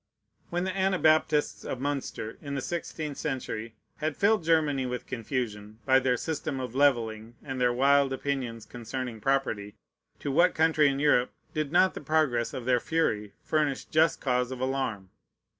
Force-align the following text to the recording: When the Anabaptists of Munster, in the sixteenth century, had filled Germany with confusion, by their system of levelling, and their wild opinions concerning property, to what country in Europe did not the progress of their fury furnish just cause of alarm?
When 0.49 0.63
the 0.63 0.75
Anabaptists 0.75 1.63
of 1.63 1.79
Munster, 1.79 2.39
in 2.41 2.55
the 2.55 2.61
sixteenth 2.61 3.17
century, 3.19 3.75
had 3.97 4.17
filled 4.17 4.43
Germany 4.43 4.87
with 4.87 5.05
confusion, 5.05 5.77
by 5.85 5.99
their 5.99 6.17
system 6.17 6.59
of 6.59 6.73
levelling, 6.73 7.35
and 7.43 7.61
their 7.61 7.71
wild 7.71 8.11
opinions 8.11 8.65
concerning 8.65 9.21
property, 9.21 9.75
to 10.17 10.31
what 10.31 10.55
country 10.55 10.87
in 10.89 10.97
Europe 10.97 11.29
did 11.53 11.71
not 11.71 11.93
the 11.93 12.01
progress 12.01 12.51
of 12.51 12.65
their 12.65 12.79
fury 12.79 13.33
furnish 13.43 13.85
just 13.85 14.19
cause 14.19 14.49
of 14.49 14.59
alarm? 14.59 15.11